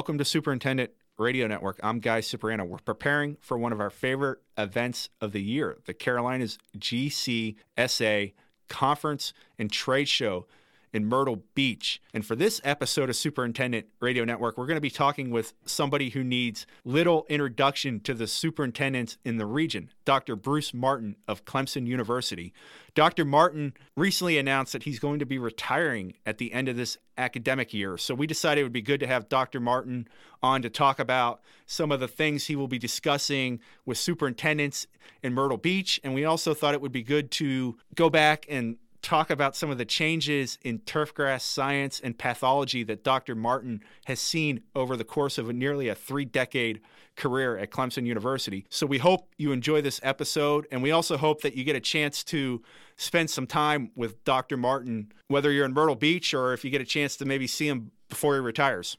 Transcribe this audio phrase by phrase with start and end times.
[0.00, 1.78] Welcome to Superintendent Radio Network.
[1.82, 2.64] I'm Guy Cipriano.
[2.64, 8.32] We're preparing for one of our favorite events of the year, the Carolinas GCSA
[8.70, 10.46] Conference and Trade Show
[10.92, 12.00] in Myrtle Beach.
[12.12, 16.10] And for this episode of Superintendent Radio Network, we're going to be talking with somebody
[16.10, 20.36] who needs little introduction to the superintendents in the region, Dr.
[20.36, 22.52] Bruce Martin of Clemson University.
[22.94, 23.24] Dr.
[23.24, 27.72] Martin recently announced that he's going to be retiring at the end of this academic
[27.72, 27.96] year.
[27.96, 29.60] So we decided it would be good to have Dr.
[29.60, 30.08] Martin
[30.42, 34.86] on to talk about some of the things he will be discussing with superintendents
[35.22, 36.00] in Myrtle Beach.
[36.02, 39.70] And we also thought it would be good to go back and talk about some
[39.70, 43.34] of the changes in turfgrass science and pathology that Dr.
[43.34, 46.80] Martin has seen over the course of a, nearly a three decade
[47.16, 48.66] career at Clemson University.
[48.68, 51.80] So we hope you enjoy this episode, and we also hope that you get a
[51.80, 52.62] chance to
[52.96, 54.56] spend some time with Dr.
[54.56, 57.68] Martin, whether you're in Myrtle Beach or if you get a chance to maybe see
[57.68, 58.96] him before he retires.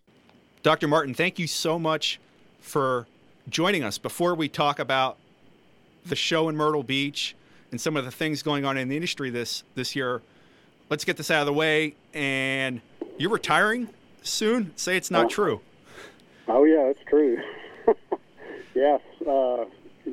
[0.64, 0.88] Dr.
[0.88, 2.20] Martin, thank you so much
[2.60, 3.08] for
[3.50, 3.98] joining us.
[3.98, 5.18] Before we talk about
[6.06, 7.36] the show in Myrtle Beach,
[7.72, 10.22] and some of the things going on in the industry this this year.
[10.90, 11.96] Let's get this out of the way.
[12.14, 12.82] And
[13.18, 13.90] you're retiring
[14.22, 14.74] soon.
[14.76, 15.30] Say it's not oh.
[15.30, 15.62] true.
[16.48, 17.38] Oh yeah, it's true.
[18.76, 19.66] yes, uh,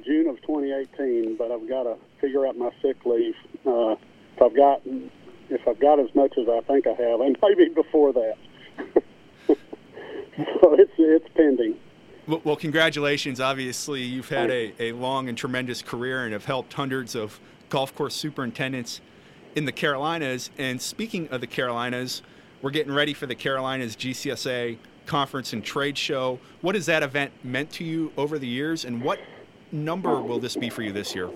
[0.04, 1.36] June of 2018.
[1.36, 3.34] But I've got to figure out my sick leave.
[3.66, 3.96] Uh,
[4.36, 4.82] if I've got
[5.50, 8.36] if I've got as much as I think I have, and maybe before that.
[9.48, 11.76] so it's it's pending.
[12.28, 13.40] Well, congratulations.
[13.40, 17.94] Obviously, you've had a, a long and tremendous career and have helped hundreds of golf
[17.94, 19.00] course superintendents
[19.56, 20.50] in the Carolinas.
[20.58, 22.20] And speaking of the Carolinas,
[22.60, 24.76] we're getting ready for the Carolinas GCSA
[25.06, 26.38] conference and trade show.
[26.60, 29.20] What has that event meant to you over the years, and what
[29.72, 31.30] number will this be for you this year?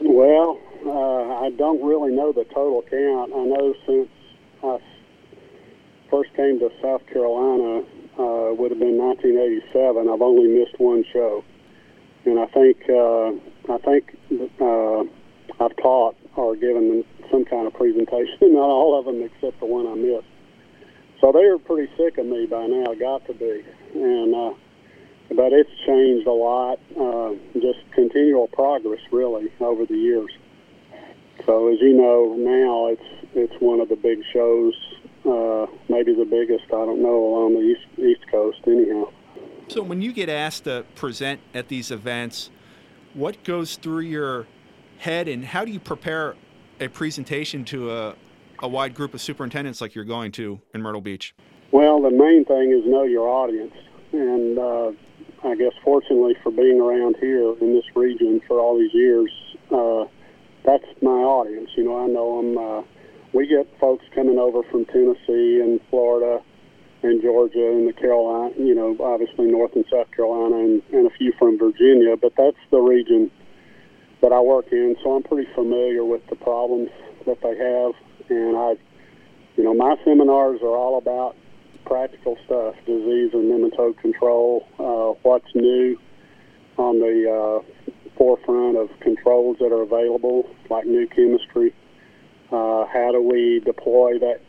[0.00, 3.32] Well, uh, I don't really know the total count.
[3.32, 4.08] I know since
[4.64, 4.78] I
[6.10, 7.84] first came to South Carolina,
[8.18, 10.08] uh, would have been 1987.
[10.08, 11.44] I've only missed one show,
[12.24, 13.32] and I think uh,
[13.72, 14.16] I think
[14.60, 15.00] uh,
[15.62, 18.36] I've taught or given some kind of presentation.
[18.54, 20.28] Not all of them except the one I missed.
[21.20, 22.94] So they were pretty sick of me by now.
[22.94, 23.64] Got to be,
[23.94, 24.54] and uh,
[25.30, 26.80] but it's changed a lot.
[26.98, 30.30] Uh, just continual progress, really, over the years.
[31.46, 34.74] So as you know now, it's it's one of the big shows
[35.24, 36.64] uh, maybe the biggest.
[36.66, 39.10] I don't know along the east east coast, anyhow.
[39.68, 42.50] So when you get asked to present at these events,
[43.14, 44.46] what goes through your
[44.98, 46.34] head, and how do you prepare
[46.80, 48.14] a presentation to a,
[48.60, 51.34] a wide group of superintendents like you're going to in Myrtle Beach?
[51.70, 53.74] Well, the main thing is know your audience,
[54.12, 54.92] and uh,
[55.44, 59.30] I guess fortunately for being around here in this region for all these years,
[59.70, 60.04] uh,
[60.64, 61.70] that's my audience.
[61.76, 62.58] You know, I know them.
[62.58, 62.82] Uh,
[63.32, 66.42] we get folks coming over from Tennessee and Florida
[67.02, 71.10] and Georgia and the Carolina, you know, obviously North and South Carolina and, and a
[71.16, 73.30] few from Virginia, but that's the region
[74.20, 76.90] that I work in, so I'm pretty familiar with the problems
[77.26, 77.92] that they have.
[78.28, 78.74] And I,
[79.56, 81.36] you know, my seminars are all about
[81.84, 85.98] practical stuff, disease and nematode control, uh, what's new
[86.78, 91.74] on the uh, forefront of controls that are available, like new chemistry,
[92.52, 94.40] uh, how do we deploy that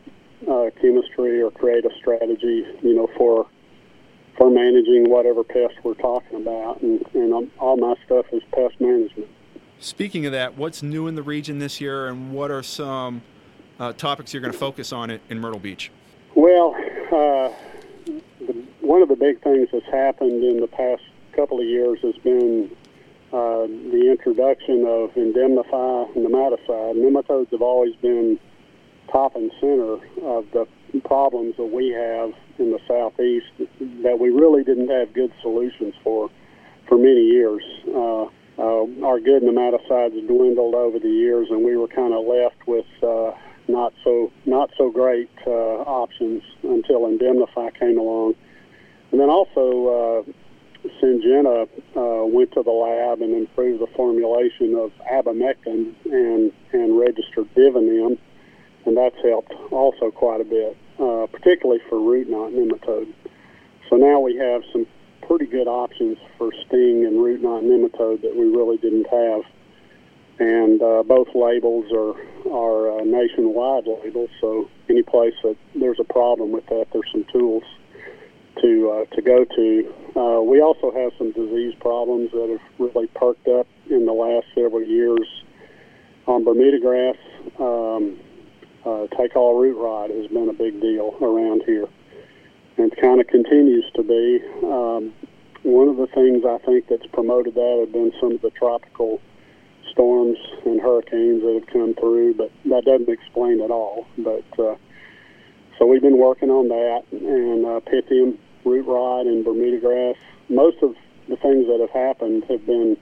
[0.48, 3.48] uh, chemistry or create a strategy, you know, for
[4.38, 9.28] for managing whatever pest we're talking about, and, and all my stuff is pest management.
[9.80, 13.22] Speaking of that, what's new in the region this year, and what are some
[13.80, 15.92] uh, topics you're going to focus on in Myrtle Beach?
[16.34, 16.76] Well,
[17.12, 17.52] uh,
[18.40, 21.04] the, one of the big things that's happened in the past
[21.34, 22.76] couple of years has been
[23.34, 26.96] uh, the introduction of indemnify and nematicide.
[26.96, 28.40] Nematodes have always been
[29.12, 30.68] top and center of the
[31.06, 33.48] problems that we have in the southeast
[34.04, 36.30] that we really didn't have good solutions for
[36.88, 37.64] for many years.
[37.88, 38.26] Uh,
[38.60, 42.86] uh, our good nematicides dwindled over the years, and we were kind of left with
[43.02, 43.32] uh,
[43.68, 48.36] not so not so great uh, options until Indemnify came along.
[49.12, 50.32] And then also, uh,
[51.02, 57.48] Syngenta uh, went to the lab and improved the formulation of abamectin and, and registered
[57.56, 58.18] Divanem,
[58.86, 63.14] and that's helped also quite a bit, uh, particularly for root knot nematode.
[63.90, 64.86] So now we have some
[65.28, 69.44] pretty good options for sting and root knot nematode that we really didn't have.
[70.40, 72.16] And uh, both labels are,
[72.52, 77.26] are uh, nationwide labels, so any place that there's a problem with that, there's some
[77.32, 77.64] tools
[78.62, 79.94] to uh, to go to.
[80.16, 84.46] Uh, we also have some disease problems that have really perked up in the last
[84.54, 85.28] several years.
[86.26, 87.18] On Bermuda grass,
[87.60, 88.18] um,
[88.86, 91.88] uh, take all root rot has been a big deal around here,
[92.78, 94.40] and kind of continues to be.
[94.64, 95.14] Um,
[95.64, 99.22] one of the things I think that's promoted that have been some of the tropical
[99.92, 104.06] storms and hurricanes that have come through, but that doesn't explain it all.
[104.18, 104.76] But uh,
[105.78, 110.16] so we've been working on that and uh, Pythium, root rot, and Bermuda grass.
[110.50, 110.96] Most of
[111.28, 112.98] the things that have happened have been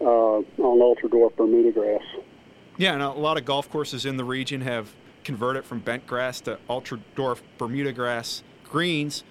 [0.00, 2.02] uh, on ultra dwarf Bermuda grass.
[2.76, 4.94] Yeah, and a lot of golf courses in the region have
[5.24, 9.24] converted from bent grass to ultra dwarf Bermuda grass greens.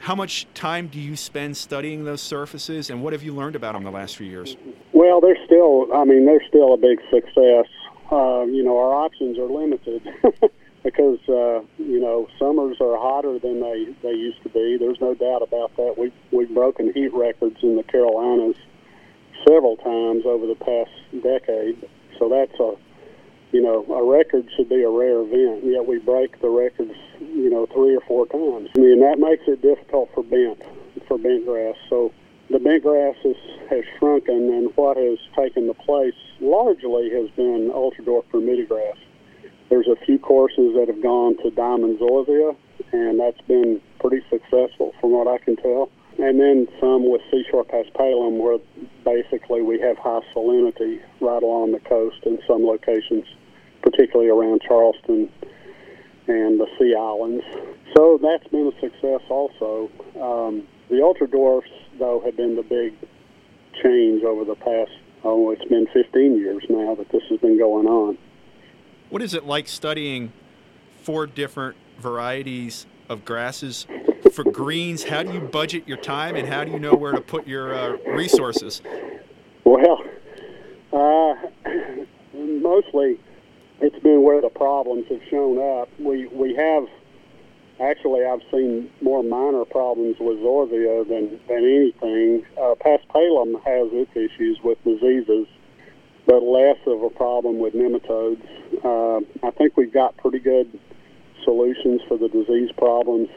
[0.00, 3.74] How much time do you spend studying those surfaces, and what have you learned about
[3.74, 4.56] them the last few years?
[4.92, 7.66] Well, they're still, I mean, they're still a big success.
[8.10, 10.02] Uh, you know, our options are limited
[10.82, 14.76] because, uh, you know, summers are hotter than they, they used to be.
[14.78, 15.96] There's no doubt about that.
[15.98, 18.56] We've, we've broken heat records in the Carolinas
[19.46, 20.90] several times over the past
[21.22, 21.88] decade.
[22.18, 22.76] So that's a,
[23.52, 27.50] you know, a record should be a rare event, yet we break the records, you
[27.50, 28.70] know, three or four times.
[28.76, 30.62] I mean, that makes it difficult for bent,
[31.08, 31.74] for bent grass.
[31.88, 32.12] So
[32.48, 33.36] the bent grass has,
[33.68, 38.96] has shrunken, and what has taken the place largely has been ultra dwarf Bermuda grass.
[39.70, 42.56] There's a few courses that have gone to diamond zoysia,
[42.92, 45.90] and that's been pretty successful from what I can tell.
[46.18, 48.58] And then some with seashore paspalum, where
[49.04, 53.24] basically we have high salinity right along the coast in some locations
[53.82, 55.28] particularly around Charleston
[56.26, 57.44] and the Sea Islands.
[57.96, 59.90] So that's been a success also.
[60.20, 62.94] Um, the ultra dwarfs, though, have been the big
[63.82, 64.92] change over the past,
[65.24, 68.18] oh, it's been 15 years now that this has been going on.
[69.10, 70.32] What is it like studying
[71.02, 73.84] four different varieties of grasses
[74.32, 75.02] for greens?
[75.02, 77.74] How do you budget your time and how do you know where to put your
[77.74, 78.80] uh, resources?
[79.64, 80.04] Well,
[80.92, 81.34] uh,
[82.34, 83.18] mostly
[83.80, 85.88] it's been where the problems have shown up.
[85.98, 86.86] We we have
[87.80, 92.46] actually I've seen more minor problems with Zoysia than than anything.
[92.56, 95.48] Uh, Paspalum has its issues with diseases,
[96.30, 98.40] but less of a problem with nematodes.
[98.84, 100.78] Uh, I think we've got pretty good
[101.42, 103.28] solutions for the disease problems.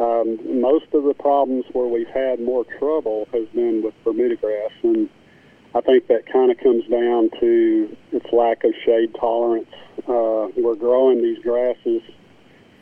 [0.00, 4.70] Um, most of the problems where we've had more trouble has been with Bermuda grass
[4.82, 5.10] and
[5.74, 9.68] I think that kind of comes down to its lack of shade tolerance.
[10.08, 12.00] Uh, we're growing these grasses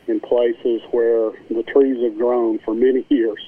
[0.07, 3.41] in places where the trees have grown for many years.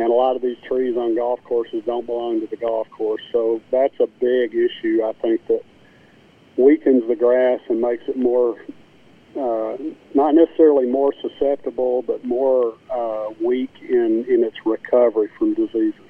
[0.00, 3.20] And a lot of these trees on golf courses don't belong to the golf course.
[3.32, 5.60] So that's a big issue, I think, that
[6.56, 8.56] weakens the grass and makes it more,
[9.38, 9.76] uh,
[10.14, 16.00] not necessarily more susceptible, but more uh, weak in, in its recovery from diseases.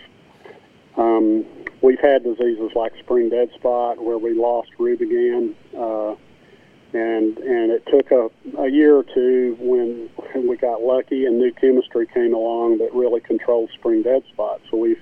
[0.96, 1.44] Um,
[1.82, 6.14] we've had diseases like spring dead spot where we lost again, uh,
[6.92, 10.10] and and it took a, a year or two when,
[10.46, 14.60] we got lucky and new chemistry came along that really controlled spring dead spot.
[14.70, 15.00] So we've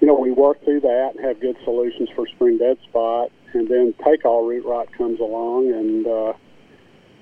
[0.00, 3.68] you know we worked through that and have good solutions for spring dead spot, and
[3.68, 6.06] then take all root rot comes along and.
[6.06, 6.32] Uh,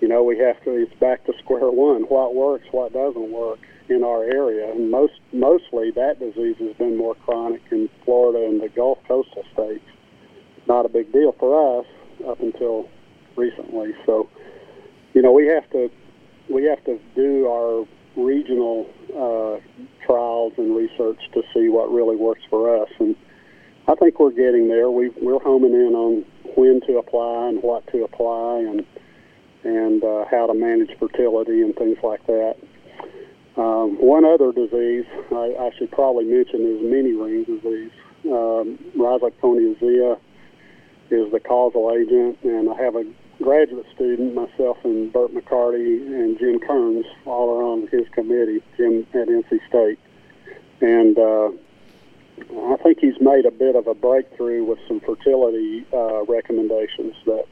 [0.01, 0.71] you know, we have to.
[0.77, 2.03] It's back to square one.
[2.03, 3.59] What works, what doesn't work,
[3.89, 4.71] in our area.
[4.71, 9.45] And most mostly that disease has been more chronic in Florida and the Gulf coastal
[9.53, 9.85] states.
[10.67, 11.87] Not a big deal for us
[12.27, 12.89] up until
[13.39, 13.95] recently.
[14.05, 14.29] So,
[15.15, 15.91] you know, we have to
[16.51, 19.61] we have to do our regional uh,
[20.05, 22.89] trials and research to see what really works for us.
[22.99, 23.15] And
[23.87, 24.91] I think we're getting there.
[24.91, 26.25] we we're homing in on
[26.57, 28.85] when to apply and what to apply and
[29.65, 32.57] and uh, how to manage fertility and things like that.
[33.57, 37.91] Um, one other disease I, I, should probably mention is mini ring disease.
[38.25, 40.19] Um, Rhizoctonia
[41.11, 43.05] is the causal agent, and I have a
[43.43, 49.07] graduate student, myself and Bert McCarty and Jim Kerns, all are on his committee, Jim
[49.15, 49.99] at NC State.
[50.81, 51.51] And uh,
[52.73, 57.45] I think he's made a bit of a breakthrough with some fertility uh, recommendations that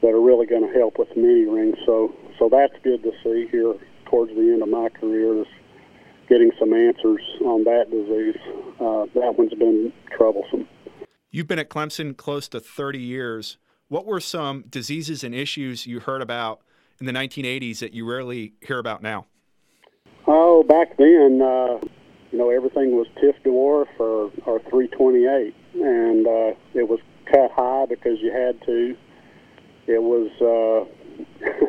[0.00, 1.76] that are really going to help with mini rings.
[1.86, 3.74] So so that's good to see here
[4.06, 5.46] towards the end of my career is
[6.28, 8.36] getting some answers on that disease.
[8.80, 10.68] Uh, that one's been troublesome.
[11.30, 13.56] You've been at Clemson close to 30 years.
[13.92, 16.62] What were some diseases and issues you heard about
[16.98, 19.26] in the 1980s that you rarely hear about now?
[20.26, 21.78] Oh, back then, uh,
[22.30, 28.18] you know, everything was Tifdwarf or, or 328, and uh, it was cut high because
[28.22, 28.96] you had to.
[29.86, 31.46] It was uh,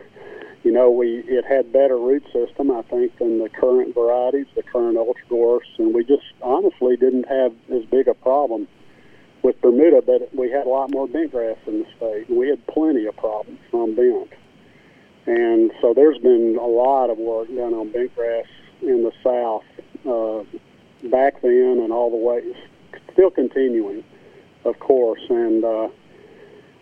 [0.63, 4.63] you know, we it had better root system, I think, than the current varieties, the
[4.63, 8.69] current ultra dwarfs, and we just honestly didn't have as big a problem
[9.43, 12.47] with Bermuda, but we had a lot more bent grass in the state, and we
[12.47, 14.31] had plenty of problems on bent.
[15.25, 18.45] And so there's been a lot of work done on bent grass
[18.81, 19.63] in the South
[20.05, 20.43] uh,
[21.09, 22.41] back then and all the way,
[23.11, 24.03] still continuing,
[24.65, 25.21] of course.
[25.29, 25.89] And uh,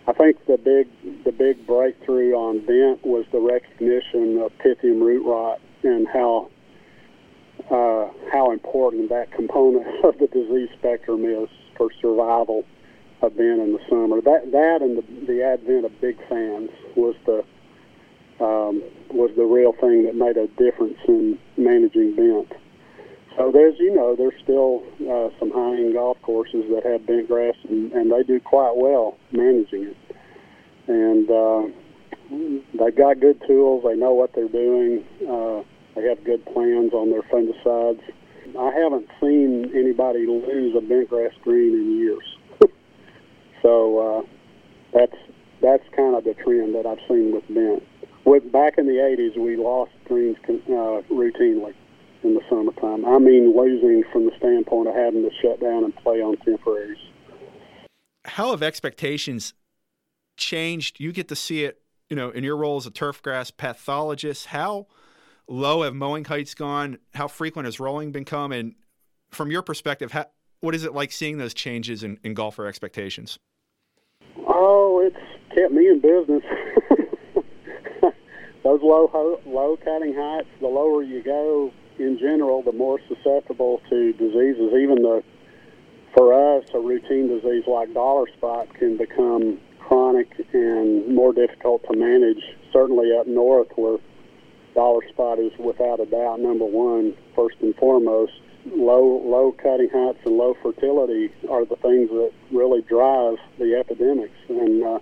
[0.08, 0.88] I think the big
[1.24, 6.50] the big breakthrough on bent was the recognition of pythium root rot and how
[7.70, 11.50] uh, how important that component of the disease spectrum is
[11.81, 12.63] for survival
[13.21, 14.21] of bent in the summer.
[14.21, 17.43] That that and the, the advent of big fans was the
[18.43, 22.53] um, was the real thing that made a difference in managing bent.
[23.38, 27.55] So there's, you know, there's still uh, some high-end golf courses that have bent grass,
[27.69, 29.97] and, and they do quite well managing it.
[30.88, 31.61] And uh,
[32.77, 33.83] they've got good tools.
[33.88, 35.05] They know what they're doing.
[35.21, 35.63] Uh,
[35.95, 38.01] they have good plans on their fungicides.
[38.58, 42.24] I haven't seen anybody lose a bentgrass green in years.
[43.62, 44.22] so uh,
[44.93, 45.15] that's
[45.62, 47.84] that's kind of the trend that I've seen with bent.
[48.25, 51.74] With back in the 80s, we lost greens uh, routinely
[52.24, 53.05] in the summertime.
[53.05, 56.98] I mean, losing from the standpoint of having to shut down and play on temporaries.
[58.25, 59.53] How have expectations
[60.38, 61.00] changed?
[61.00, 64.48] You get to see it, you know, in your role as a turf grass pathologist.
[64.48, 64.88] How
[65.51, 66.98] low have mowing heights gone?
[67.13, 68.51] How frequent has rolling become?
[68.51, 68.75] And
[69.29, 70.25] from your perspective, how,
[70.62, 73.38] what is it like seeing those changes in, in golfer expectations?
[74.48, 76.43] Oh, it's kept me in business.
[78.63, 84.13] those low low cutting heights, the lower you go, in general, the more susceptible to
[84.13, 84.72] diseases.
[84.74, 85.24] Even the
[86.15, 91.98] for us, a routine disease like dollar spot can become chronic and more difficult to
[91.98, 92.41] manage.
[92.74, 93.98] Certainly up north, where
[94.74, 98.34] dollar spot is without a doubt number one, first and foremost.
[98.66, 104.38] Low low cutting heights and low fertility are the things that really drive the epidemics,
[104.50, 105.00] and uh,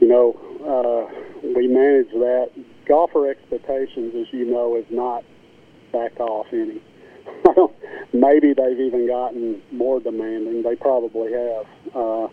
[0.00, 0.34] you know
[0.66, 2.50] uh, we manage that.
[2.84, 5.22] Golfer expectations, as you know, is not
[5.92, 6.82] backed off any.
[8.12, 10.64] Maybe they've even gotten more demanding.
[10.64, 11.66] They probably have.
[11.94, 12.28] Uh,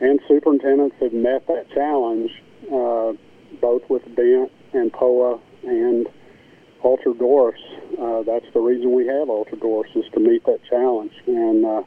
[0.00, 2.30] and superintendents have met that challenge,
[2.72, 3.12] uh,
[3.60, 6.06] both with Bent and POA and
[6.84, 7.60] Ultra dwarfs.
[8.00, 11.82] Uh, that's the reason we have Ultra dwarfs is to meet that challenge, and uh,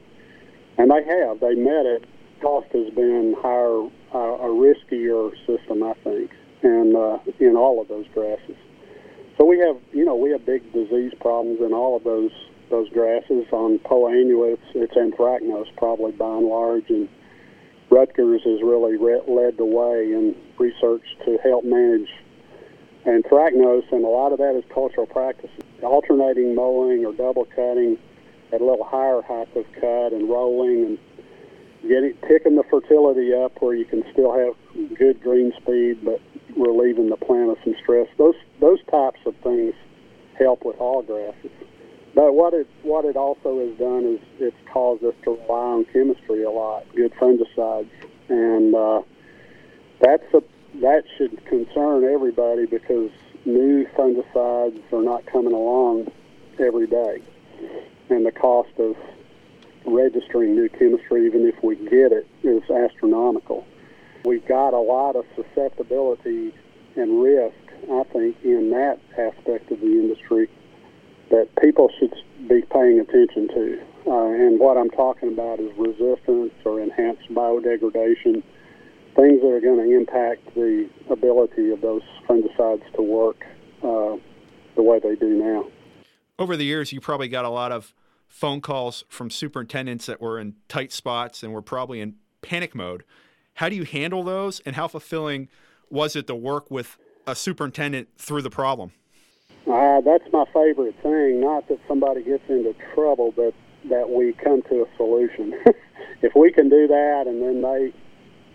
[0.78, 1.40] and they have.
[1.40, 2.06] They met it.
[2.42, 3.84] Cost has been higher,
[4.14, 6.32] uh, a riskier system, I think,
[6.64, 8.56] and uh, in all of those grasses.
[9.38, 12.32] So we have, you know, we have big disease problems in all of those
[12.70, 13.46] those grasses.
[13.52, 17.08] On Poa annua, it's, it's anthracnose probably by and large, and
[17.90, 22.10] Rutgers has really re- led the way in research to help manage
[23.10, 25.64] anthracnose, and a lot of that is cultural practices.
[25.84, 27.98] Alternating mowing or double cutting
[28.52, 31.00] at a little higher height of cut and rolling and
[31.88, 34.54] getting picking the fertility up where you can still have
[34.98, 36.20] good green speed but
[36.58, 38.08] relieving the plant of some stress.
[38.18, 39.74] Those those types of things
[40.38, 41.52] help with all grasses.
[42.16, 45.86] But what it what it also has done is it's caused us to rely on
[45.86, 47.90] chemistry a lot, good fungicides,
[48.30, 49.02] and uh,
[50.02, 50.42] that's a
[50.76, 53.12] that should concern everybody because
[53.46, 56.12] new fungicides are not coming along
[56.60, 57.22] every day,
[58.10, 58.96] and the cost of
[59.86, 63.66] registering new chemistry, even if we get it, is astronomical.
[64.26, 66.54] We've got a lot of susceptibility
[66.96, 67.56] and risk,
[67.92, 70.50] I think, in that aspect of the industry
[71.30, 72.14] that people should
[72.48, 73.82] be paying attention to.
[74.08, 78.44] Uh, and what I'm talking about is resistance or enhanced biodegradation,
[79.20, 83.46] things that are going to impact the ability of those fungicides to work
[83.84, 84.16] uh,
[84.76, 85.66] the way they do now.
[86.38, 87.94] Over the years, you probably got a lot of
[88.30, 93.04] phone calls from superintendents that were in tight spots and were probably in panic mode.
[93.56, 95.50] How do you handle those, and how fulfilling
[95.90, 96.98] was it to work with
[97.28, 98.92] a superintendent through the problem?
[99.68, 101.42] Uh, that's my favorite thing.
[101.42, 103.54] Not that somebody gets into trouble, but
[103.90, 105.54] that we come to a solution.
[106.22, 107.94] if we can do that, and then they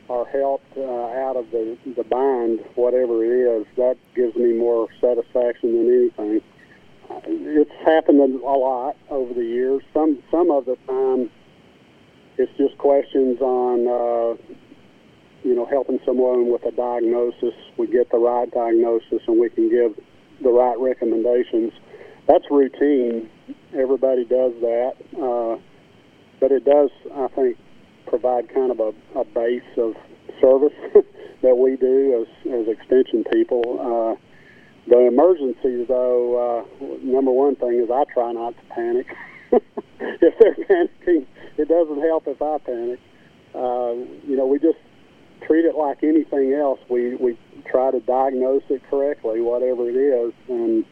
[0.08, 4.88] are helped uh, out of the the bind, whatever it is, that gives me more
[5.00, 6.42] satisfaction than anything.
[7.26, 9.82] It's happened a lot over the years.
[9.92, 11.30] Some some of the time,
[12.38, 14.54] it's just questions on uh,
[15.42, 17.54] you know helping someone with a diagnosis.
[17.76, 19.98] We get the right diagnosis, and we can give
[20.42, 21.72] the right recommendations.
[22.26, 23.28] That's routine.
[23.74, 25.60] Everybody does that, uh,
[26.40, 27.58] but it does, I think,
[28.14, 29.94] provide kind of a, a base of
[30.40, 30.72] service
[31.42, 33.62] that we do as, as extension people.
[33.82, 34.14] Uh,
[34.88, 39.06] the emergencies, though, uh, number one thing is I try not to panic.
[39.50, 41.26] if they're panicking,
[41.58, 43.00] it doesn't help if I panic.
[43.52, 43.94] Uh,
[44.28, 44.78] you know, we just
[45.44, 46.78] treat it like anything else.
[46.88, 50.84] We we try to diagnose it correctly, whatever it is, and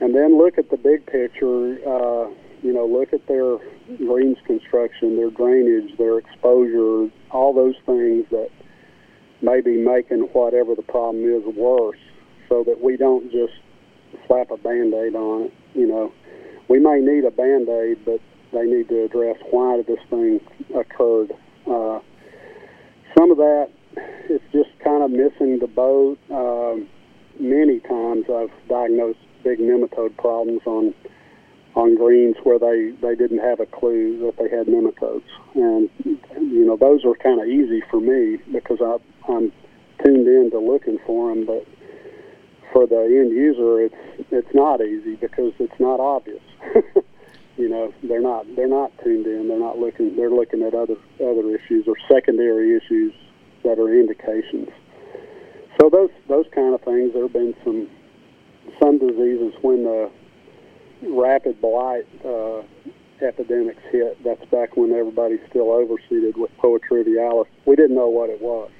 [0.00, 1.78] and then look at the big picture.
[1.86, 2.30] Uh,
[2.62, 3.58] you know, look at their
[3.96, 8.50] greens construction, their drainage, their exposure, all those things that
[9.42, 11.98] may be making whatever the problem is worse,
[12.48, 13.54] so that we don't just
[14.26, 15.52] slap a band-aid on it.
[15.74, 16.12] You know,
[16.68, 18.20] we may need a band-aid, but
[18.52, 20.40] they need to address why did this thing
[20.74, 21.32] occurred.
[21.66, 22.00] Uh,
[23.16, 23.70] some of that
[24.28, 26.18] it's just kind of missing the boat.
[26.30, 26.88] Um,
[27.38, 30.94] many times I've diagnosed big nematode problems on
[31.74, 36.64] on greens where they they didn't have a clue that they had nematodes, and you
[36.64, 38.96] know those are kind of easy for me because I
[39.30, 39.52] I'm
[40.04, 41.66] tuned in to looking for them, but
[42.72, 46.42] for the end user, it's it's not easy because it's not obvious.
[47.56, 49.48] you know, they're not they're not tuned in.
[49.48, 50.16] They're not looking.
[50.16, 53.12] They're looking at other other issues or secondary issues
[53.64, 54.68] that are indications.
[55.80, 57.12] So those those kind of things.
[57.12, 57.88] There have been some
[58.80, 60.10] some diseases when the
[61.02, 62.62] rapid blight uh,
[63.22, 64.22] epidemics hit.
[64.24, 67.46] That's back when everybody's still overseeded with Poa trivialis.
[67.66, 68.70] We didn't know what it was.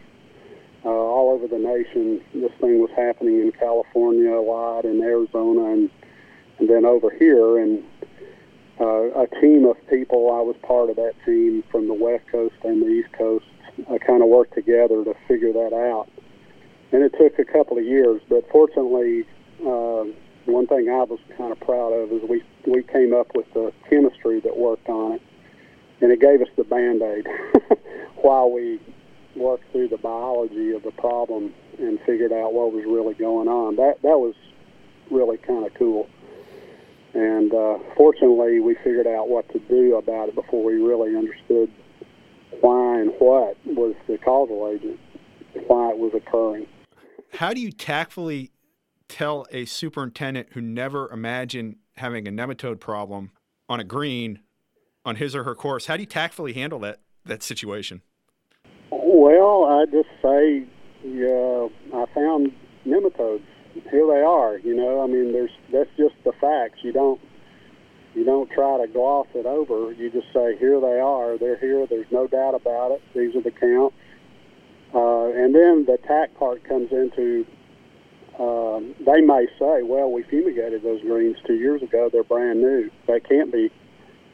[0.85, 5.73] Uh, all over the nation, this thing was happening in California a lot, in Arizona,
[5.73, 5.91] and
[6.59, 7.59] and then over here.
[7.59, 7.83] And
[8.81, 12.55] uh, a team of people, I was part of that team from the West Coast
[12.63, 13.45] and the East Coast,
[13.91, 16.09] uh, kind of worked together to figure that out.
[16.93, 19.27] And it took a couple of years, but fortunately,
[19.67, 20.05] uh,
[20.49, 23.73] one thing I was kind of proud of is we we came up with the
[23.89, 25.23] chemistry that worked on it,
[26.01, 27.27] and it gave us the band aid
[28.17, 28.81] while we
[29.37, 33.77] worked through the biology of the problem and figured out what was really going on.
[33.77, 34.35] That that was
[35.11, 36.09] really kind of cool.
[37.15, 41.71] And uh, fortunately, we figured out what to do about it before we really understood
[42.61, 44.99] why and what was the causal agent,
[45.67, 46.67] why it was occurring.
[47.33, 48.51] How do you tactfully
[49.09, 53.31] tell a superintendent who never imagined having a nematode problem
[53.69, 54.41] on a green
[55.05, 55.87] on his or her course?
[55.87, 58.03] How do you tactfully handle that that situation?
[58.91, 60.67] Well, I just say,
[61.05, 62.53] yeah, I found
[62.87, 63.43] nematodes.
[63.91, 64.59] Here they are.
[64.59, 66.79] You know, I mean, there's that's just the facts.
[66.83, 67.21] You don't
[68.15, 69.93] you don't try to gloss it over.
[69.93, 71.39] You just say, here they are.
[71.39, 71.87] They're here.
[71.87, 73.03] There's no doubt about it.
[73.15, 73.95] These are the counts.
[74.95, 77.47] Uh, and then the tack part comes into
[78.39, 82.09] um, they may say, well, we fumigated those greens two years ago.
[82.13, 82.91] They're brand new.
[83.07, 83.71] That can't be.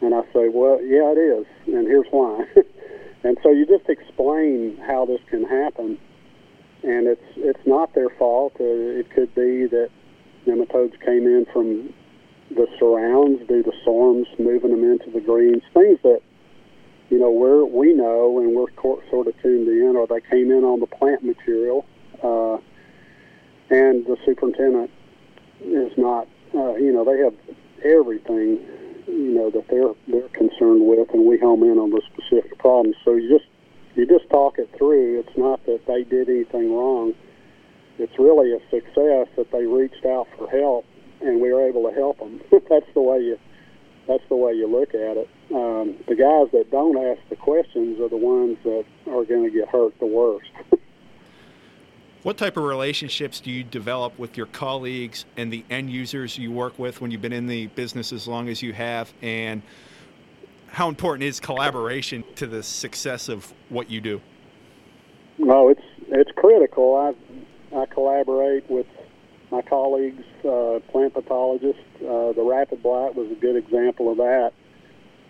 [0.02, 1.46] And I say, well, yeah, it is.
[1.66, 2.44] And here's why.
[3.24, 5.98] and so you just explain how this can happen.
[6.82, 8.52] And it's it's not their fault.
[8.60, 9.88] Uh, it could be that
[10.46, 11.94] nematodes came in from
[12.50, 16.20] the surrounds due to storms moving them into the greens, things that
[17.08, 18.66] you know we're we know and we're
[19.08, 21.86] sort of tuned in, or they came in on the plant material.
[22.22, 22.58] Uh,
[23.70, 24.90] and the superintendent
[25.60, 26.28] is not.
[26.54, 27.34] Uh, you know, they have
[27.84, 28.60] everything.
[29.06, 32.96] You know that they're they're concerned with, and we home in on the specific problems.
[33.04, 33.50] So you just
[33.94, 35.20] you just talk it through.
[35.20, 37.14] It's not that they did anything wrong.
[37.98, 40.84] It's really a success that they reached out for help,
[41.20, 42.40] and we were able to help them.
[42.68, 43.38] that's the way you
[44.06, 45.28] that's the way you look at it.
[45.54, 49.50] Um, the guys that don't ask the questions are the ones that are going to
[49.50, 50.50] get hurt the worst.
[52.24, 56.50] What type of relationships do you develop with your colleagues and the end users you
[56.50, 59.12] work with when you've been in the business as long as you have?
[59.20, 59.60] And
[60.68, 64.22] how important is collaboration to the success of what you do?
[65.36, 66.96] No, it's it's critical.
[66.96, 68.86] I I collaborate with
[69.50, 71.82] my colleagues, uh, plant pathologists.
[71.96, 74.54] Uh, the rapid blight was a good example of that.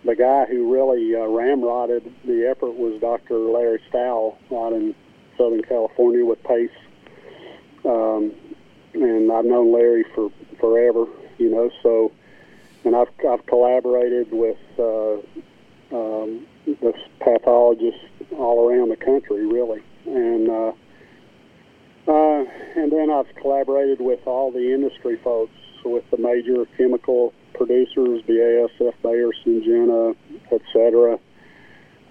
[0.05, 3.37] The guy who really uh, ramrodded the effort was Dr.
[3.37, 4.95] Larry Stowell out in
[5.37, 6.69] Southern California with Pace
[7.85, 8.33] um,
[8.93, 11.05] and I've known Larry for forever,
[11.37, 11.69] you know.
[11.83, 12.11] So,
[12.83, 15.15] and I've I've collaborated with uh,
[15.95, 18.01] um, the pathologists
[18.37, 20.71] all around the country, really, and uh,
[22.07, 22.43] uh,
[22.75, 28.93] and then I've collaborated with all the industry folks, with the major chemical producers, BASF,
[29.01, 30.15] Bayer, Syngenta,
[30.51, 31.19] etc.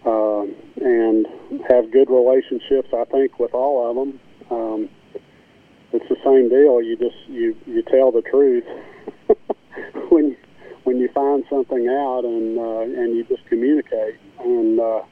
[0.05, 1.27] Um, and
[1.69, 4.21] have good relationships, I think, with all of them.
[4.51, 4.89] Um,
[5.94, 6.83] it's the same deal.
[6.83, 8.64] You just you you tell the truth
[10.11, 10.37] when
[10.83, 15.02] when you find something out, and uh, and you just communicate, and uh,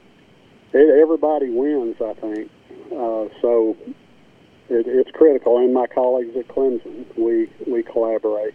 [0.73, 1.97] it, everybody wins.
[2.01, 2.51] I think
[2.93, 3.77] uh, so.
[4.69, 8.55] It, it's critical, and my colleagues at Clemson, we we collaborate.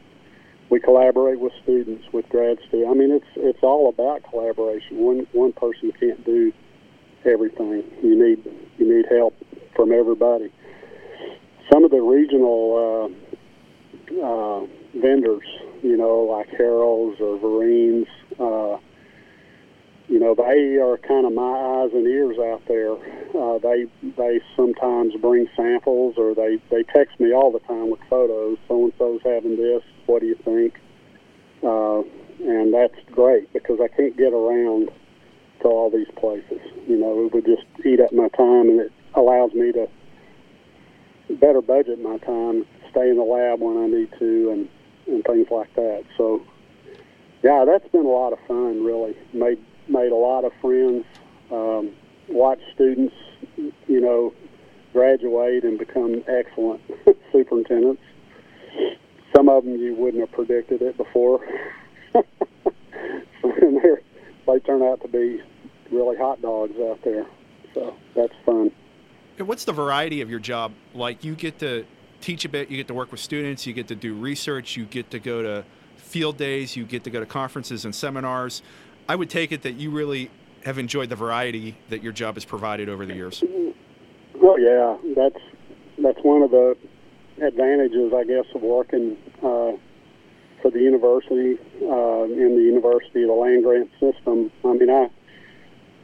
[0.70, 2.90] We collaborate with students, with grad students.
[2.90, 4.98] I mean, it's it's all about collaboration.
[4.98, 6.52] One one person can't do
[7.24, 7.84] everything.
[8.02, 8.44] You need
[8.80, 9.36] you need help
[9.76, 10.52] from everybody
[11.72, 13.14] some of the regional
[14.12, 15.46] uh, uh, vendors
[15.82, 18.08] you know, like Harrell's or Vereen's.
[18.40, 18.78] Uh,
[20.08, 22.94] you know, they are kind of my eyes and ears out there.
[23.36, 28.00] Uh, they they sometimes bring samples, or they they text me all the time with
[28.10, 28.58] photos.
[28.68, 29.84] So and so's having this.
[30.06, 30.80] What do you think?
[31.62, 32.02] Uh,
[32.40, 34.92] and that's great because I can't get around
[35.62, 36.62] to all these places.
[36.88, 39.90] You know, it would just eat up my time, and it allows me to
[41.40, 44.70] better budget my time, stay in the lab when I need to, and
[45.08, 46.04] and things like that.
[46.18, 46.42] So,
[47.44, 48.84] yeah, that's been a lot of fun.
[48.84, 51.06] Really made made a lot of friends.
[51.52, 51.92] Um,
[52.30, 53.16] watched students,
[53.56, 54.34] you know,
[54.94, 56.82] graduate and become excellent
[57.32, 58.02] superintendents.
[59.36, 61.40] Some of them you wouldn't have predicted it before.
[64.48, 65.42] they turn out to be
[65.92, 67.26] really hot dogs out there.
[67.74, 68.72] So that's fun.
[69.40, 70.74] What's the variety of your job?
[70.96, 71.86] Like you get to
[72.22, 74.86] teach a bit, you get to work with students, you get to do research, you
[74.86, 75.64] get to go to
[75.96, 78.64] field days, you get to go to conferences and seminars.
[79.08, 80.32] I would take it that you really
[80.66, 83.44] have enjoyed the variety that your job has provided over the years.
[84.36, 85.40] Well, yeah, that's
[86.00, 86.76] that's one of the
[87.42, 89.74] advantages, I guess, of working uh,
[90.62, 94.52] for the university uh, in the university, the land grant system.
[94.66, 95.10] I mean, I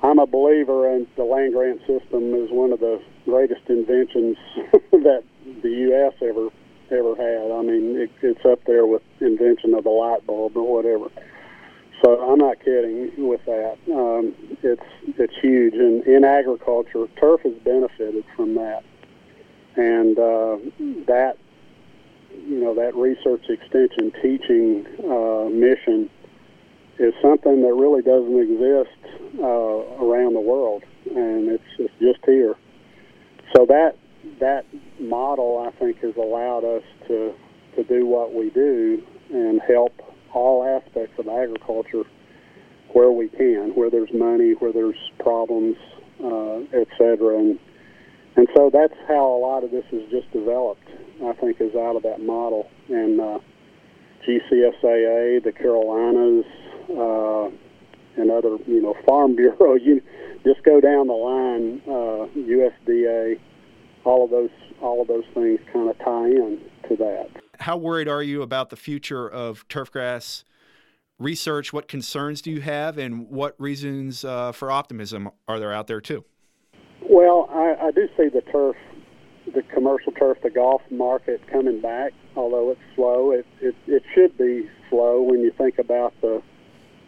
[0.03, 4.35] I'm a believer in the land grant system is one of the greatest inventions
[4.91, 5.23] that
[5.61, 6.13] the U.S.
[6.21, 6.49] ever
[6.91, 7.51] ever had.
[7.51, 11.09] I mean, it, it's up there with invention of the light bulb or whatever.
[12.03, 13.77] So I'm not kidding with that.
[13.87, 14.83] Um, it's
[15.17, 18.83] it's huge, and in agriculture, turf has benefited from that,
[19.77, 20.57] and uh,
[21.07, 21.37] that
[22.45, 26.09] you know that research extension teaching uh, mission
[26.99, 28.97] is something that really doesn't exist
[29.39, 32.55] uh, around the world, and it's, it's just here.
[33.55, 33.97] So that
[34.39, 34.65] that
[34.99, 37.33] model, I think, has allowed us to
[37.75, 39.93] to do what we do and help
[40.33, 42.03] all aspects of agriculture
[42.93, 45.75] where we can, where there's money, where there's problems,
[46.23, 47.37] uh, et cetera.
[47.37, 47.59] And,
[48.35, 50.87] and so that's how a lot of this is just developed,
[51.23, 52.69] I think, is out of that model.
[52.89, 53.39] And uh,
[54.27, 56.45] GCSAA, the Carolinas,
[58.33, 60.01] and other, you know, Farm Bureau, you
[60.43, 63.39] just go down the line, uh, USDA,
[64.03, 64.49] all of those,
[64.81, 68.69] all of those things kind of tie in to that how worried are you about
[68.69, 70.43] the future of turfgrass
[71.19, 71.71] research?
[71.71, 76.01] What concerns do you have, and what reasons uh, for optimism are there out there
[76.01, 76.25] too?
[77.09, 78.75] Well, I, I do see the turf,
[79.53, 82.13] the commercial turf, the golf market coming back.
[82.35, 86.41] Although it's slow, it, it it should be slow when you think about the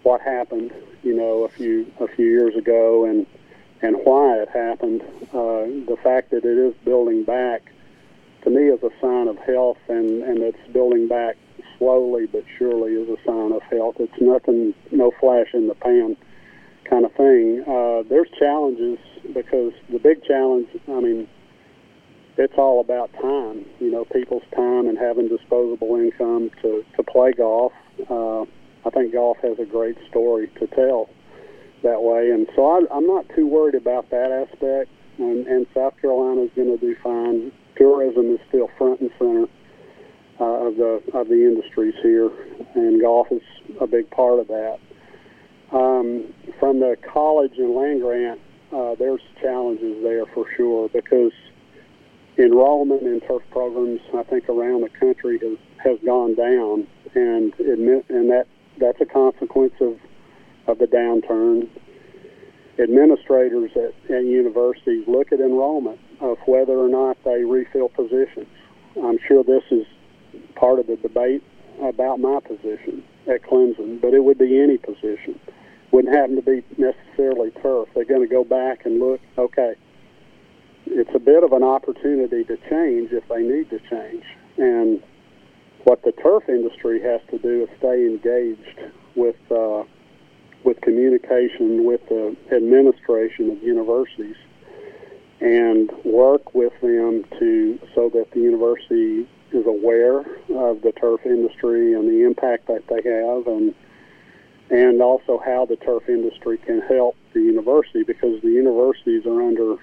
[0.05, 3.25] what happened, you know, a few a few years ago, and
[3.81, 5.01] and why it happened.
[5.33, 7.63] Uh, the fact that it is building back
[8.43, 11.37] to me is a sign of health, and and it's building back
[11.77, 13.95] slowly but surely is a sign of health.
[13.99, 16.15] It's nothing, no flash in the pan
[16.87, 17.63] kind of thing.
[17.67, 18.99] Uh, there's challenges
[19.33, 21.27] because the big challenge, I mean,
[22.37, 23.65] it's all about time.
[23.79, 27.73] You know, people's time and having disposable income to to play golf.
[28.07, 28.45] Uh,
[28.85, 31.09] I think golf has a great story to tell
[31.83, 34.91] that way, and so I, I'm not too worried about that aspect.
[35.17, 39.47] And, and South Carolina is going to do fine tourism is still front and center
[40.39, 42.29] uh, of the of the industries here,
[42.73, 43.41] and golf is
[43.79, 44.79] a big part of that.
[45.71, 48.39] Um, from the college and land grant,
[48.73, 51.31] uh, there's challenges there for sure because
[52.37, 58.05] enrollment in turf programs, I think, around the country has has gone down, and admit,
[58.09, 58.47] and that
[58.79, 59.99] that's a consequence of
[60.67, 61.69] of the downturn.
[62.77, 68.47] Administrators at, at universities look at enrollment of whether or not they refill positions.
[69.01, 69.85] I'm sure this is
[70.55, 71.43] part of the debate
[71.81, 75.39] about my position at Clemson, but it would be any position.
[75.91, 77.87] Wouldn't happen to be necessarily turf.
[77.95, 79.75] They're going to go back and look, okay,
[80.87, 84.23] it's a bit of an opportunity to change if they need to change.
[84.57, 85.01] And
[85.85, 89.83] what the turf industry has to do is stay engaged with uh,
[90.63, 94.35] with communication with the administration of universities
[95.39, 100.21] and work with them to so that the university is aware
[100.55, 103.73] of the turf industry and the impact that they have and
[104.71, 109.75] and also how the turf industry can help the university because the universities are under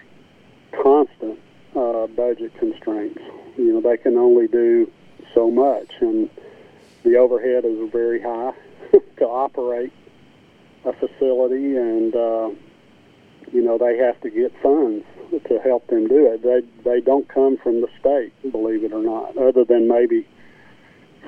[0.83, 1.39] constant
[1.77, 3.21] uh, budget constraints.
[3.57, 4.91] You know, they can only do
[5.35, 6.29] so much, and
[7.05, 8.53] the overhead is very high
[9.19, 9.93] to operate
[10.85, 12.51] a facility, and uh,
[13.53, 15.05] you know they have to get funds
[15.49, 16.43] to help them do it.
[16.43, 20.27] They they don't come from the state, believe it or not, other than maybe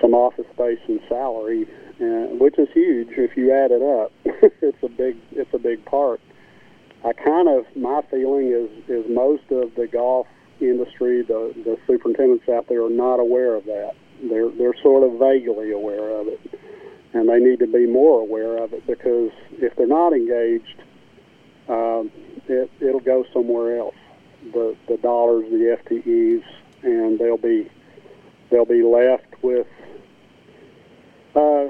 [0.00, 1.66] some office space and salary,
[1.98, 4.12] and, which is huge if you add it up.
[4.62, 6.20] it's a big it's a big part.
[7.04, 10.26] I kind of my feeling is is most of the golf
[10.60, 13.92] industry, the the superintendents out there are not aware of that.
[14.22, 16.40] They're they're sort of vaguely aware of it,
[17.12, 20.82] and they need to be more aware of it because if they're not engaged,
[21.68, 22.10] um,
[22.48, 23.96] it it'll go somewhere else.
[24.52, 26.42] The the dollars, the FTEs,
[26.82, 27.70] and they'll be
[28.50, 29.66] they'll be left with
[31.34, 31.66] uh,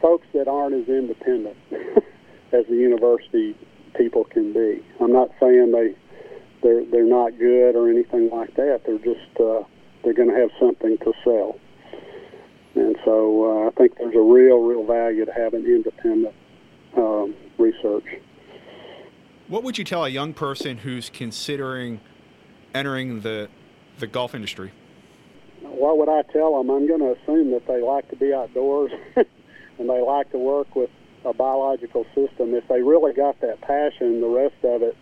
[0.00, 1.56] folks that aren't as independent
[2.52, 3.54] as the university
[3.94, 4.84] people can be.
[5.00, 5.94] I'm not saying they
[6.64, 8.80] they're they're not good or anything like that.
[8.84, 9.62] They're just uh,
[10.02, 11.60] they're going to have something to sell,
[12.74, 16.34] and so uh, I think there's a real real value to having independent
[16.96, 18.06] um, research.
[19.46, 22.00] What would you tell a young person who's considering
[22.74, 23.48] entering the
[23.98, 24.72] the golf industry?
[25.60, 26.70] What would I tell them?
[26.70, 30.74] I'm going to assume that they like to be outdoors and they like to work
[30.74, 30.90] with
[31.24, 32.54] a biological system.
[32.54, 34.96] If they really got that passion, the rest of it,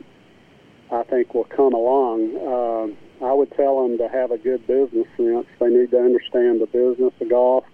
[0.92, 2.36] I think, will come along.
[2.36, 5.46] Uh, I would tell them to have a good business sense.
[5.58, 7.64] They need to understand the business of golf,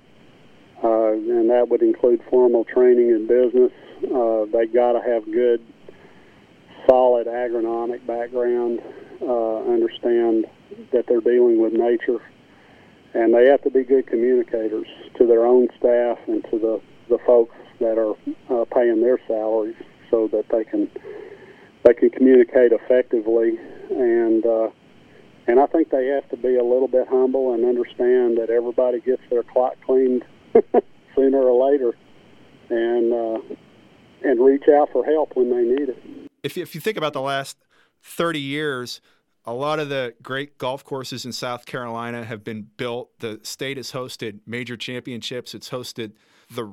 [0.85, 3.73] uh, and that would include formal training in business.
[4.05, 5.61] Uh, they got to have good,
[6.89, 8.81] solid agronomic background,
[9.21, 10.47] uh, understand
[10.93, 12.21] that they're dealing with nature,
[13.15, 17.19] and they have to be good communicators to their own staff and to the, the
[17.27, 18.15] folks that are
[18.51, 19.77] uh, paying their salaries
[20.09, 20.89] so that they can
[21.85, 23.59] they can communicate effectively
[23.91, 24.69] and uh,
[25.47, 29.01] and I think they have to be a little bit humble and understand that everybody
[29.01, 30.25] gets their clock cleaned
[31.17, 31.97] sooner or later
[32.69, 33.55] and uh,
[34.23, 36.03] and reach out for help when they need it.
[36.43, 37.57] If you, if you think about the last
[38.03, 39.01] 30 years,
[39.45, 43.19] a lot of the great golf courses in South Carolina have been built.
[43.21, 45.55] The state has hosted major championships.
[45.55, 46.13] It's hosted
[46.51, 46.65] the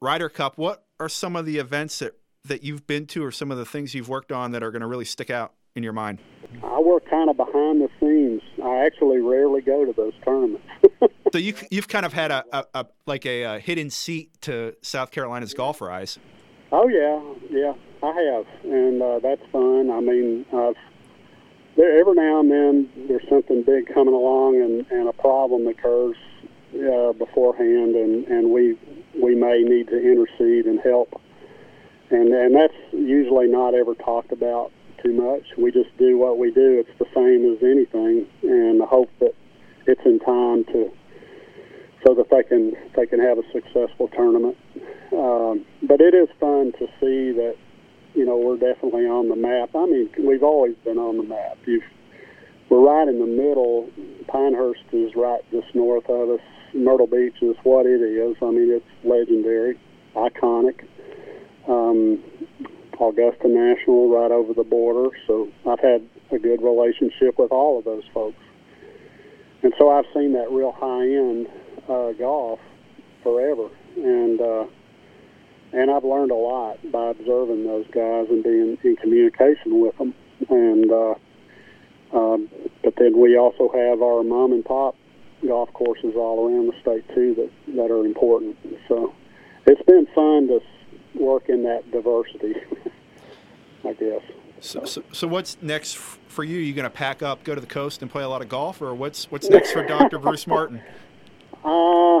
[0.00, 0.58] Ryder Cup.
[0.58, 3.64] What are some of the events that, that you've been to or some of the
[3.64, 6.20] things you've worked on that are going to really stick out in your mind?
[6.62, 8.42] I work kind of behind the scenes.
[8.62, 10.66] I actually rarely go to those tournaments.
[11.32, 14.76] so you, you've kind of had a, a, a like a, a, hidden seat to
[14.82, 16.18] South Carolina's golf rise.
[16.70, 19.90] Oh yeah, yeah, I have, and uh, that's fun.
[19.90, 20.76] I mean, I've
[21.76, 26.16] there, every now and then there's something big coming along and, and a problem occurs
[26.74, 28.78] uh, beforehand, and, and we
[29.20, 31.20] we may need to intercede and help.
[32.14, 34.70] And and that's usually not ever talked about
[35.02, 35.42] too much.
[35.58, 36.78] We just do what we do.
[36.78, 39.34] It's the same as anything, and I hope that
[39.86, 40.90] it's in time to
[42.06, 44.56] so that they can they can have a successful tournament.
[45.12, 47.56] Um, but it is fun to see that
[48.14, 49.70] you know we're definitely on the map.
[49.74, 51.58] I mean, we've always been on the map.
[51.66, 51.82] You've,
[52.70, 53.90] we're right in the middle.
[54.28, 56.40] Pinehurst is right just north of us.
[56.74, 58.36] Myrtle Beach is what it is.
[58.42, 59.78] I mean, it's legendary,
[60.16, 60.86] iconic.
[61.68, 62.22] Um,
[63.00, 65.16] Augusta National right over the border.
[65.26, 68.38] So I've had a good relationship with all of those folks.
[69.62, 71.48] And so I've seen that real high end
[71.88, 72.60] uh, golf
[73.22, 73.68] forever.
[73.96, 74.66] And, uh,
[75.72, 80.14] and I've learned a lot by observing those guys and being in communication with them.
[80.50, 81.14] And, uh,
[82.12, 82.48] um,
[82.82, 84.96] but then we also have our mom and pop
[85.46, 88.56] golf courses all around the state too that that are important.
[88.88, 89.14] So
[89.66, 90.60] it's been fun to
[91.14, 92.54] work in that diversity,
[93.84, 94.22] I guess.
[94.60, 96.58] So, so, so what's next for you?
[96.58, 98.48] Are you going to pack up, go to the coast, and play a lot of
[98.48, 100.18] golf, or what's what's next for Dr.
[100.18, 100.80] Bruce Martin?
[101.64, 102.20] Uh,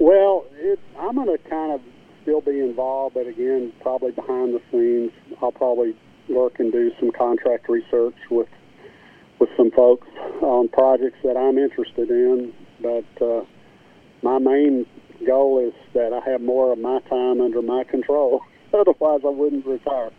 [0.00, 1.80] well, it, I'm going to kind of
[2.22, 5.12] still be involved, but again, probably behind the scenes.
[5.40, 5.94] I'll probably
[6.28, 8.48] work and do some contract research with
[9.38, 10.06] with some folks
[10.40, 12.52] on projects that I'm interested in.
[12.80, 13.44] But uh,
[14.22, 14.86] my main
[15.26, 18.42] goal is that I have more of my time under my control.
[18.74, 20.10] Otherwise, I wouldn't retire.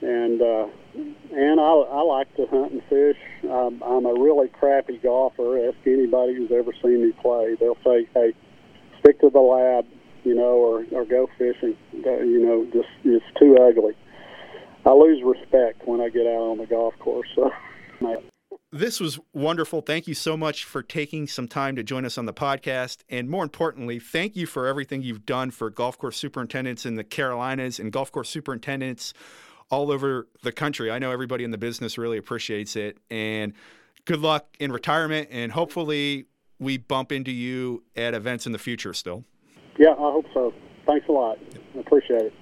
[0.00, 3.16] And uh, and I, I like to hunt and fish.
[3.44, 5.68] I'm, I'm a really crappy golfer.
[5.68, 7.56] Ask anybody who's ever seen me play.
[7.58, 8.32] They'll say, "Hey,
[8.98, 9.86] stick to the lab,
[10.24, 11.76] you know, or or go fishing.
[11.92, 13.94] You know, just it's too ugly."
[14.84, 17.28] I lose respect when I get out on the golf course.
[17.36, 17.50] So.
[18.74, 19.82] This was wonderful.
[19.82, 23.04] Thank you so much for taking some time to join us on the podcast.
[23.10, 27.04] And more importantly, thank you for everything you've done for golf course superintendents in the
[27.04, 29.12] Carolinas and golf course superintendents
[29.70, 30.90] all over the country.
[30.90, 32.96] I know everybody in the business really appreciates it.
[33.10, 33.52] And
[34.06, 35.28] good luck in retirement.
[35.30, 36.24] And hopefully,
[36.58, 39.22] we bump into you at events in the future still.
[39.78, 40.54] Yeah, I hope so.
[40.86, 41.36] Thanks a lot.
[41.76, 42.32] I appreciate it.